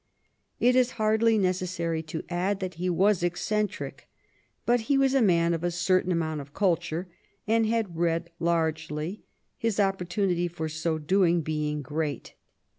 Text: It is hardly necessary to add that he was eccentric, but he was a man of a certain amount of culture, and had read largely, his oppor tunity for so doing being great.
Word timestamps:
It 0.59 0.75
is 0.75 0.93
hardly 0.97 1.37
necessary 1.37 2.01
to 2.01 2.23
add 2.27 2.59
that 2.59 2.73
he 2.81 2.89
was 2.89 3.21
eccentric, 3.21 4.09
but 4.65 4.79
he 4.89 4.97
was 4.97 5.13
a 5.13 5.21
man 5.21 5.53
of 5.53 5.63
a 5.63 5.69
certain 5.69 6.11
amount 6.11 6.41
of 6.41 6.55
culture, 6.55 7.07
and 7.45 7.67
had 7.67 7.95
read 7.95 8.31
largely, 8.39 9.21
his 9.59 9.77
oppor 9.77 10.07
tunity 10.07 10.49
for 10.49 10.67
so 10.67 10.97
doing 10.97 11.41
being 11.41 11.83
great. 11.83 12.33